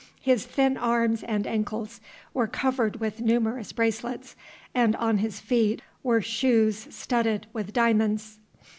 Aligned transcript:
His 0.19 0.47
thin 0.47 0.77
arms 0.77 1.21
and 1.21 1.45
ankles 1.45 2.01
were 2.33 2.47
covered 2.47 2.99
with 2.99 3.21
numerous 3.21 3.71
bracelets 3.71 4.35
and 4.73 4.95
on 4.95 5.19
his 5.19 5.39
feet 5.39 5.83
were 6.01 6.23
shoes 6.23 6.87
studded 6.89 7.45
with 7.53 7.71
diamonds. 7.71 8.39